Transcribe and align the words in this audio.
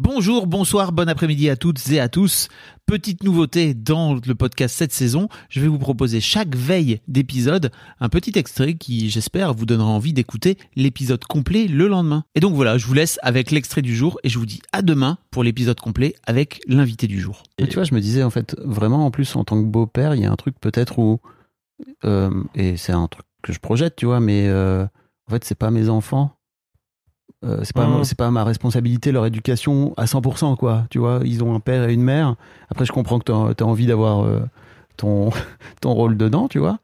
Bonjour, 0.00 0.46
bonsoir, 0.46 0.92
bon 0.92 1.08
après-midi 1.08 1.50
à 1.50 1.56
toutes 1.56 1.90
et 1.90 1.98
à 1.98 2.08
tous. 2.08 2.46
Petite 2.86 3.24
nouveauté 3.24 3.74
dans 3.74 4.14
le 4.14 4.34
podcast 4.36 4.76
cette 4.76 4.92
saison, 4.92 5.28
je 5.48 5.60
vais 5.60 5.66
vous 5.66 5.80
proposer 5.80 6.20
chaque 6.20 6.54
veille 6.54 7.00
d'épisode 7.08 7.72
un 7.98 8.08
petit 8.08 8.38
extrait 8.38 8.74
qui, 8.74 9.10
j'espère, 9.10 9.54
vous 9.54 9.66
donnera 9.66 9.88
envie 9.88 10.12
d'écouter 10.12 10.56
l'épisode 10.76 11.24
complet 11.24 11.66
le 11.66 11.88
lendemain. 11.88 12.22
Et 12.36 12.40
donc 12.40 12.54
voilà, 12.54 12.78
je 12.78 12.86
vous 12.86 12.94
laisse 12.94 13.18
avec 13.22 13.50
l'extrait 13.50 13.82
du 13.82 13.96
jour 13.96 14.20
et 14.22 14.28
je 14.28 14.38
vous 14.38 14.46
dis 14.46 14.60
à 14.72 14.82
demain 14.82 15.18
pour 15.32 15.42
l'épisode 15.42 15.80
complet 15.80 16.14
avec 16.24 16.60
l'invité 16.68 17.08
du 17.08 17.20
jour. 17.20 17.42
Et 17.58 17.66
tu 17.66 17.74
vois, 17.74 17.84
je 17.84 17.92
me 17.92 18.00
disais 18.00 18.22
en 18.22 18.30
fait, 18.30 18.54
vraiment 18.64 19.04
en 19.04 19.10
plus 19.10 19.34
en 19.34 19.42
tant 19.42 19.60
que 19.60 19.66
beau-père, 19.66 20.14
il 20.14 20.22
y 20.22 20.26
a 20.26 20.30
un 20.30 20.36
truc 20.36 20.54
peut-être 20.60 21.00
où. 21.00 21.18
euh, 22.04 22.30
et 22.54 22.76
c'est 22.76 22.92
un 22.92 23.08
truc 23.08 23.26
que 23.42 23.52
je 23.52 23.58
projette, 23.58 23.96
tu 23.96 24.06
vois, 24.06 24.20
mais 24.20 24.46
euh, 24.46 24.84
en 25.26 25.30
fait, 25.32 25.42
c'est 25.42 25.58
pas 25.58 25.72
mes 25.72 25.88
enfants. 25.88 26.37
Euh, 27.44 27.60
c'est 27.62 27.74
pas, 27.74 27.88
c'est 28.02 28.18
pas 28.18 28.30
ma 28.30 28.42
responsabilité, 28.42 29.12
leur 29.12 29.24
éducation 29.24 29.94
à 29.96 30.06
100%, 30.06 30.56
quoi. 30.56 30.86
Tu 30.90 30.98
vois, 30.98 31.20
ils 31.24 31.44
ont 31.44 31.54
un 31.54 31.60
père 31.60 31.88
et 31.88 31.94
une 31.94 32.02
mère. 32.02 32.34
Après, 32.68 32.84
je 32.84 32.92
comprends 32.92 33.20
que 33.20 33.24
tu 33.24 33.62
as, 33.62 33.66
envie 33.66 33.86
d'avoir 33.86 34.24
euh, 34.24 34.40
ton, 34.96 35.30
ton 35.80 35.92
rôle 35.94 36.16
dedans, 36.16 36.48
tu 36.48 36.58
vois. 36.58 36.78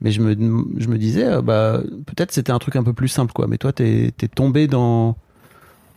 Mais 0.00 0.10
je 0.10 0.22
me, 0.22 0.34
je 0.78 0.88
me 0.88 0.96
disais, 0.96 1.26
euh, 1.26 1.42
bah, 1.42 1.80
peut-être 2.06 2.32
c'était 2.32 2.52
un 2.52 2.58
truc 2.58 2.76
un 2.76 2.84
peu 2.84 2.94
plus 2.94 3.08
simple, 3.08 3.32
quoi. 3.32 3.46
Mais 3.48 3.58
toi, 3.58 3.72
t'es 3.72 4.14
es 4.22 4.28
tombé 4.28 4.66
dans. 4.66 5.16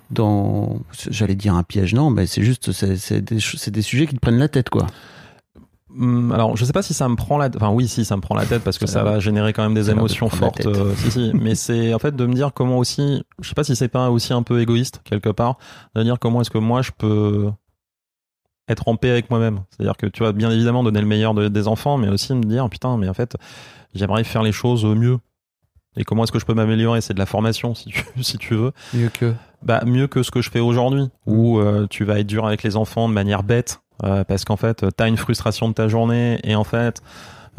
dans 0.09 0.81
J'allais 1.09 1.35
dire 1.35 1.55
un 1.55 1.63
piège, 1.63 1.93
non, 1.93 2.09
mais 2.09 2.25
c'est 2.25 2.43
juste, 2.43 2.73
c'est 2.73 3.21
des, 3.21 3.39
c'est 3.39 3.71
des 3.71 3.81
sujets 3.81 4.07
qui 4.07 4.15
te 4.15 4.19
prennent 4.19 4.39
la 4.39 4.49
tête, 4.49 4.69
quoi. 4.69 4.87
Hum, 5.97 6.31
Alors, 6.31 6.55
je 6.55 6.63
sais 6.65 6.73
pas 6.73 6.81
si 6.83 6.93
ça 6.93 7.07
me 7.09 7.15
prend 7.15 7.37
la, 7.37 7.49
enfin 7.55 7.69
oui, 7.69 7.87
si 7.87 8.05
ça 8.05 8.15
me 8.15 8.21
prend 8.21 8.35
la 8.35 8.45
tête 8.45 8.63
parce 8.63 8.77
que 8.77 8.85
Ça 8.87 9.03
va 9.03 9.19
générer 9.19 9.51
quand 9.53 9.63
même 9.63 9.73
des 9.73 9.89
émotions 9.89 10.29
fortes. 10.29 10.65
euh, 10.65 10.93
si, 10.95 11.11
si. 11.11 11.31
Mais 11.39 11.55
c'est 11.55 11.93
en 11.93 11.99
fait 11.99 12.15
de 12.15 12.25
me 12.25 12.33
dire 12.33 12.51
comment 12.53 12.77
aussi, 12.77 13.23
je 13.41 13.47
sais 13.49 13.55
pas 13.55 13.63
si 13.63 13.75
c'est 13.75 13.87
pas 13.89 14.09
aussi 14.09 14.31
un 14.33 14.43
peu 14.43 14.61
égoïste 14.61 15.01
quelque 15.03 15.29
part, 15.29 15.57
de 15.95 16.03
dire 16.03 16.17
comment 16.19 16.41
est-ce 16.41 16.49
que 16.51 16.57
moi 16.59 16.81
je 16.81 16.91
peux 16.97 17.49
être 18.67 18.87
en 18.87 18.95
paix 18.95 19.09
avec 19.09 19.29
moi-même. 19.29 19.61
C'est-à-dire 19.69 19.97
que 19.97 20.05
tu 20.07 20.23
vas 20.23 20.31
bien 20.31 20.49
évidemment 20.51 20.83
donner 20.83 21.01
le 21.01 21.07
meilleur 21.07 21.33
de- 21.33 21.47
des 21.49 21.67
enfants, 21.67 21.97
mais 21.97 22.07
aussi 22.09 22.33
me 22.33 22.43
dire 22.43 22.69
putain, 22.69 22.97
mais 22.97 23.09
en 23.09 23.13
fait, 23.13 23.35
j'aimerais 23.93 24.23
faire 24.23 24.43
les 24.43 24.51
choses 24.53 24.85
mieux. 24.85 25.17
Et 25.97 26.05
comment 26.05 26.23
est-ce 26.23 26.31
que 26.31 26.39
je 26.39 26.45
peux 26.45 26.53
m'améliorer? 26.53 27.01
C'est 27.01 27.13
de 27.13 27.19
la 27.19 27.25
formation, 27.25 27.75
si 27.75 27.89
tu, 27.89 28.05
si 28.21 28.37
tu 28.37 28.55
veux. 28.55 28.71
Mieux 28.93 29.09
que. 29.09 29.33
bah, 29.61 29.81
mieux 29.85 30.07
que 30.07 30.23
ce 30.23 30.31
que 30.31 30.41
je 30.41 30.49
fais 30.49 30.61
aujourd'hui, 30.61 31.09
où 31.25 31.59
euh, 31.59 31.85
tu 31.89 32.05
vas 32.05 32.19
être 32.19 32.27
dur 32.27 32.45
avec 32.47 32.63
les 32.63 32.77
enfants 32.77 33.09
de 33.09 33.13
manière 33.13 33.43
bête, 33.43 33.81
euh, 34.03 34.23
parce 34.23 34.45
qu'en 34.45 34.57
fait, 34.57 34.85
tu 34.95 35.03
as 35.03 35.07
une 35.07 35.17
frustration 35.17 35.69
de 35.69 35.73
ta 35.73 35.87
journée, 35.87 36.39
et 36.43 36.55
en 36.55 36.63
fait, 36.63 37.01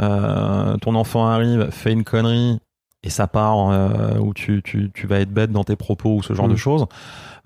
euh, 0.01 0.77
ton 0.79 0.95
enfant 0.95 1.27
arrive, 1.27 1.71
fait 1.71 1.93
une 1.93 2.05
connerie, 2.05 2.59
et 3.03 3.11
ça 3.11 3.27
part 3.27 3.71
euh, 3.71 4.19
où 4.19 4.33
tu, 4.35 4.63
tu, 4.63 4.91
tu 4.95 5.07
vas 5.07 5.21
être 5.21 5.33
bête 5.33 5.51
dans 5.53 5.65
tes 5.65 5.77
propos 5.77 6.17
ou 6.17 6.23
ce 6.23 6.35
genre 6.35 6.47
Mm. 6.49 6.53
de 6.53 6.57
choses, 6.57 6.87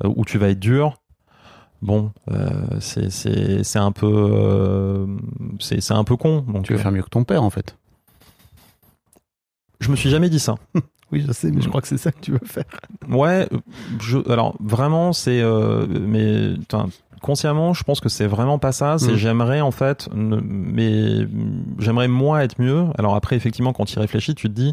euh, 0.05 0.13
où 0.15 0.25
tu 0.25 0.39
vas 0.39 0.49
être 0.51 0.61
dur. 0.61 0.95
Bon, 1.83 2.11
c'est 2.81 3.77
un 3.79 3.93
peu 3.93 5.07
c'est 5.61 5.93
un 5.93 6.05
peu 6.05 6.17
con. 6.17 6.41
Donc 6.49 6.65
Tu 6.65 6.73
veux 6.73 6.79
faire 6.79 6.91
mieux 6.91 7.03
que 7.03 7.09
ton 7.11 7.25
père, 7.25 7.43
en 7.43 7.51
fait. 7.51 7.77
je 9.81 9.91
me 9.91 9.97
suis 9.97 10.11
jamais 10.11 10.29
dit 10.31 10.41
ça. 10.41 10.55
Oui, 11.13 11.23
je 11.25 11.31
sais, 11.31 11.53
mais 11.53 11.61
je 11.61 11.69
crois 11.69 11.81
que 11.81 11.87
c'est 11.87 11.99
ça 11.99 12.11
que 12.11 12.19
tu 12.21 12.33
veux 12.33 12.41
faire. 12.45 12.65
Ouais, 13.09 13.49
je, 14.01 14.19
alors 14.29 14.57
vraiment, 14.59 15.13
c'est. 15.13 15.41
euh, 15.41 15.87
mais 15.87 16.55
consciemment, 17.27 17.75
je 17.75 17.85
pense 17.85 18.01
que 18.01 18.09
c'est 18.09 18.27
vraiment 18.27 18.59
pas 18.59 18.73
ça. 18.73 18.97
C'est 18.99 19.13
Mm. 19.13 19.17
j'aimerais 19.17 19.61
en 19.61 19.71
fait. 19.71 20.09
ne- 20.15 20.41
mais 20.41 21.27
j'aimerais 21.79 22.09
moi 22.09 22.43
être 22.45 22.59
mieux. 22.61 22.85
Alors 22.97 23.15
après, 23.17 23.37
effectivement, 23.37 23.73
quand 23.75 23.85
tu 23.85 23.97
y 23.97 23.99
réfléchis, 24.01 24.35
tu 24.35 24.49
te 24.49 24.55
dis. 24.55 24.73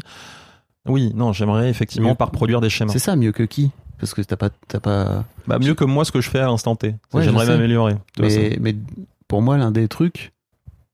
Oui, 0.86 1.12
non, 1.14 1.32
j'aimerais 1.32 1.68
effectivement 1.70 2.10
Mieux- 2.10 2.14
pas 2.14 2.26
reproduire 2.26 2.60
des 2.60 2.70
schémas. 2.70 2.92
C'est 2.92 2.98
ça, 2.98 3.16
mieux 3.16 3.32
que 3.32 3.42
qui? 3.42 3.70
Parce 3.98 4.12
que 4.14 4.20
t'as 4.22 4.36
pas, 4.36 4.50
t'as 4.68 4.80
pas. 4.80 5.24
Bah, 5.46 5.58
mieux 5.58 5.74
que 5.74 5.84
moi 5.84 6.04
ce 6.04 6.12
que 6.12 6.20
je 6.20 6.28
fais 6.30 6.40
à 6.40 6.46
l'instant 6.46 6.76
T. 6.76 6.94
Ouais, 7.12 7.22
j'aimerais 7.22 7.46
m'améliorer. 7.46 7.94
Mais 8.18 8.76
pour 9.28 9.42
moi, 9.42 9.56
l'un 9.58 9.70
des 9.70 9.88
trucs. 9.88 10.32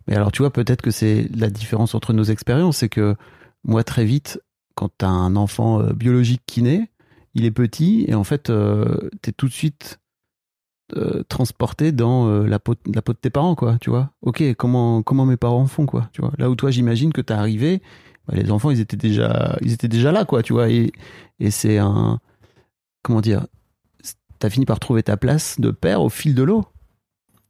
Mais 0.06 0.16
alors, 0.16 0.32
tu 0.32 0.43
vois, 0.43 0.50
peut-être 0.53 0.82
que 0.82 0.91
c'est 0.91 1.28
la 1.37 1.50
différence 1.50 1.94
entre 1.94 2.12
nos 2.12 2.25
expériences, 2.25 2.78
c'est 2.78 2.88
que 2.88 3.16
moi, 3.65 3.84
très 3.84 4.04
vite, 4.04 4.41
quand 4.75 4.88
t'as 4.97 5.09
un 5.09 5.37
enfant 5.37 5.81
euh, 5.82 5.93
biologique 5.93 6.43
qui 6.47 6.62
naît, 6.62 6.88
il 7.34 7.44
est 7.44 7.50
petit 7.50 8.04
et 8.09 8.15
en 8.15 8.25
fait, 8.25 8.49
euh, 8.50 9.10
t'es 9.22 9.32
tout 9.32 9.47
de 9.47 9.53
suite 9.53 9.99
euh, 10.97 11.23
transporté 11.28 11.93
dans 11.93 12.28
euh, 12.28 12.47
la, 12.47 12.59
peau, 12.59 12.75
la 12.93 13.03
peau 13.03 13.12
de 13.12 13.19
tes 13.19 13.31
parents, 13.31 13.55
quoi. 13.55 13.77
Tu 13.81 13.91
vois 13.91 14.11
Ok, 14.23 14.43
comment 14.56 15.03
comment 15.03 15.27
mes 15.27 15.37
parents 15.37 15.67
font, 15.67 15.87
quoi. 15.87 16.09
Tu 16.12 16.21
vois 16.21 16.33
Là 16.39 16.51
où 16.51 16.55
toi, 16.55 16.71
j'imagine 16.71 17.12
que 17.12 17.21
t'es 17.21 17.34
arrivé, 17.34 17.83
bah, 18.27 18.34
les 18.37 18.51
enfants, 18.51 18.71
ils 18.71 18.81
étaient 18.81 18.97
déjà 18.97 19.56
ils 19.62 19.73
étaient 19.73 19.89
déjà 19.89 20.12
là, 20.12 20.25
quoi. 20.25 20.43
Tu 20.43 20.53
vois 20.53 20.71
Et 20.71 20.93
et 21.39 21.50
c'est 21.50 21.79
un 21.79 22.19
comment 23.03 23.21
dire 23.21 23.47
T'as 24.39 24.49
fini 24.49 24.65
par 24.65 24.81
trouver 24.81 25.03
ta 25.03 25.19
place 25.19 25.61
de 25.61 25.71
père 25.71 26.00
au 26.00 26.09
fil 26.09 26.34
de 26.34 26.43
l'eau. 26.43 26.65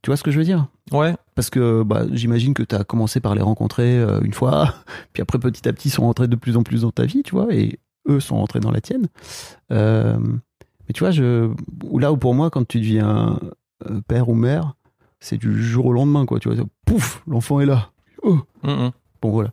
Tu 0.02 0.10
vois 0.10 0.16
ce 0.16 0.24
que 0.24 0.30
je 0.30 0.38
veux 0.38 0.44
dire? 0.44 0.66
Ouais, 0.92 1.14
Parce 1.34 1.50
que 1.50 1.82
bah, 1.84 2.04
j'imagine 2.10 2.52
que 2.52 2.62
tu 2.62 2.74
as 2.74 2.84
commencé 2.84 3.20
par 3.20 3.34
les 3.34 3.42
rencontrer 3.42 3.98
euh, 3.98 4.20
une 4.22 4.32
fois, 4.32 4.74
puis 5.12 5.22
après 5.22 5.38
petit 5.38 5.68
à 5.68 5.72
petit 5.72 5.88
ils 5.88 5.92
sont 5.92 6.02
rentrés 6.02 6.26
de 6.26 6.36
plus 6.36 6.56
en 6.56 6.62
plus 6.62 6.82
dans 6.82 6.90
ta 6.90 7.04
vie, 7.04 7.22
tu 7.22 7.32
vois, 7.32 7.54
et 7.54 7.78
eux 8.08 8.18
sont 8.18 8.36
rentrés 8.36 8.60
dans 8.60 8.72
la 8.72 8.80
tienne. 8.80 9.06
Euh, 9.70 10.18
mais 10.90 10.92
tu 10.92 11.04
vois, 11.04 11.12
je, 11.12 11.48
là 11.96 12.10
où 12.10 12.16
pour 12.16 12.34
moi, 12.34 12.50
quand 12.50 12.66
tu 12.66 12.80
deviens 12.80 13.38
euh, 13.88 14.00
père 14.08 14.28
ou 14.28 14.34
mère, 14.34 14.74
c'est 15.20 15.36
du 15.36 15.62
jour 15.62 15.86
au 15.86 15.92
lendemain, 15.92 16.26
quoi. 16.26 16.40
Tu 16.40 16.52
vois, 16.52 16.66
pouf, 16.84 17.22
l'enfant 17.28 17.60
est 17.60 17.66
là. 17.66 17.90
Oh. 18.24 18.38
Mm, 18.64 18.70
mm. 18.70 18.90
Bon 19.22 19.30
voilà. 19.30 19.50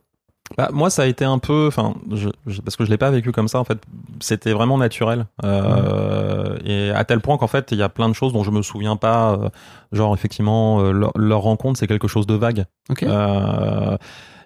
Bah, 0.58 0.70
moi, 0.74 0.90
ça 0.90 1.04
a 1.04 1.06
été 1.06 1.26
un 1.26 1.38
peu, 1.38 1.68
enfin, 1.68 1.94
je, 2.12 2.30
je- 2.48 2.62
parce 2.62 2.76
que 2.76 2.86
je 2.86 2.90
l'ai 2.90 2.98
pas 2.98 3.12
vécu 3.12 3.32
comme 3.32 3.48
ça. 3.48 3.60
En 3.60 3.66
fait, 3.66 3.78
c'était 4.20 4.52
vraiment 4.52 4.80
naturel, 4.80 5.28
Euh, 5.46 6.58
et 6.66 6.90
à 6.90 7.04
tel 7.04 7.20
point 7.20 7.38
qu'en 7.38 7.46
fait, 7.48 7.68
il 7.72 7.78
y 7.78 7.84
a 7.84 7.90
plein 7.90 8.10
de 8.10 8.14
choses 8.14 8.34
dont 8.34 8.44
je 8.44 8.50
me 8.50 8.64
souviens 8.64 8.96
pas. 8.96 9.34
euh, 9.34 9.50
genre, 9.92 10.16
effectivement, 10.16 10.80
euh, 10.82 10.92
leur, 10.92 11.12
leur 11.16 11.42
rencontre, 11.42 11.78
c'est 11.80 11.86
quelque 11.88 12.08
chose 12.08 12.26
de 12.26 12.34
vague. 12.34 12.66
Ok. 12.90 13.04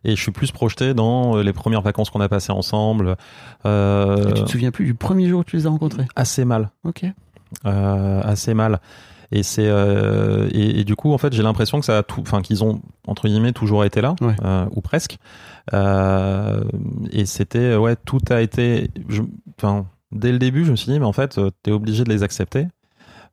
Et 0.03 0.15
je 0.15 0.21
suis 0.21 0.31
plus 0.31 0.51
projeté 0.51 0.93
dans 0.93 1.37
euh, 1.37 1.43
les 1.43 1.53
premières 1.53 1.81
vacances 1.81 2.09
qu'on 2.09 2.21
a 2.21 2.29
passées 2.29 2.51
ensemble. 2.51 3.15
Euh, 3.65 4.29
Et 4.29 4.33
tu 4.33 4.43
te 4.43 4.49
souviens 4.49 4.71
plus 4.71 4.85
du 4.85 4.93
premier 4.95 5.27
jour 5.29 5.41
où 5.41 5.43
tu 5.43 5.55
les 5.57 5.67
as 5.67 5.69
rencontrés? 5.69 6.05
assez 6.15 6.43
mal 6.45 6.69
Ok. 6.83 7.05
euh, 7.65 8.21
assez 8.23 8.53
mal. 8.53 8.79
Et 9.33 9.43
c'est 9.43 9.67
euh, 9.67 10.49
et, 10.51 10.81
et 10.81 10.83
du 10.83 10.95
coup 10.97 11.13
en 11.13 11.17
fait 11.17 11.31
j'ai 11.31 11.43
l'impression 11.43 11.79
que 11.79 11.85
ça 11.85 11.99
a 11.99 12.03
tout, 12.03 12.19
enfin 12.21 12.41
qu'ils 12.41 12.63
ont 12.65 12.81
entre 13.07 13.27
guillemets 13.29 13.53
toujours 13.53 13.85
été 13.85 14.01
là 14.01 14.13
Ouais. 14.21 14.35
ou 14.75 14.81
presque. 14.81 15.19
Et 17.11 17.25
c'était 17.25 17.75
ouais 17.75 17.95
tout 17.95 18.19
a 18.29 18.41
été, 18.41 18.89
enfin 19.57 19.85
dès 20.11 20.31
le 20.31 20.39
début 20.39 20.65
je 20.65 20.71
me 20.71 20.75
suis 20.75 20.91
dit 20.91 20.99
mais 20.99 21.05
en 21.05 21.13
fait 21.13 21.39
t'es 21.63 21.71
obligé 21.71 22.03
de 22.03 22.09
les 22.09 22.23
accepter. 22.23 22.67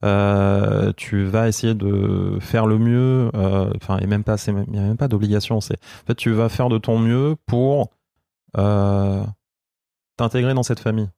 Euh, 0.04 0.92
tu 0.96 1.24
vas 1.24 1.48
essayer 1.48 1.74
de 1.74 2.38
faire 2.40 2.66
le 2.66 2.78
mieux, 2.78 3.30
euh, 3.34 3.72
enfin 3.76 3.98
et 3.98 4.06
même 4.06 4.22
pas, 4.22 4.36
il 4.46 4.74
y 4.74 4.78
a 4.78 4.82
même 4.82 4.96
pas 4.96 5.08
d'obligation. 5.08 5.60
C'est 5.60 5.74
en 5.74 6.06
fait 6.06 6.14
tu 6.14 6.30
vas 6.32 6.48
faire 6.48 6.68
de 6.68 6.78
ton 6.78 6.98
mieux 6.98 7.34
pour 7.46 7.90
euh, 8.56 9.24
t'intégrer 10.16 10.54
dans 10.54 10.62
cette 10.62 10.80
famille. 10.80 11.08